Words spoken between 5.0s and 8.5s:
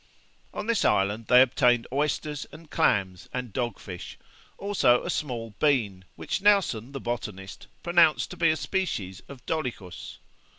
a small bean, which Nelson, the botanist, pronounced to be